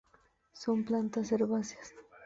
[0.53, 1.93] Son plantas herbáceas.